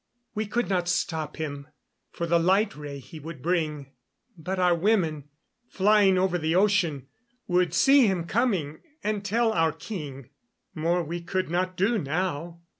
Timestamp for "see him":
7.75-8.25